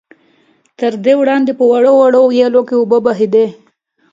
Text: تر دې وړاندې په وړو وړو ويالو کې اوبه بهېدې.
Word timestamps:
تر 0.79 0.91
دې 1.03 1.13
وړاندې 1.19 1.51
په 1.59 1.63
وړو 1.71 1.91
وړو 1.99 2.21
ويالو 2.25 2.61
کې 2.67 2.75
اوبه 2.79 2.97
بهېدې. 3.05 3.45